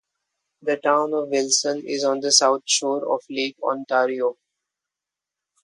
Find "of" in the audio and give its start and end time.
1.13-1.29, 3.13-3.21